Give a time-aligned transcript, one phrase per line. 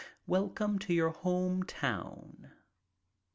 [0.25, 2.51] Wel come to your home town.